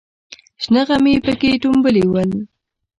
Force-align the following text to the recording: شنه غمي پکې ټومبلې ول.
شنه 0.63 0.81
غمي 0.87 1.13
پکې 1.25 1.51
ټومبلې 1.63 2.03
ول. 2.07 2.31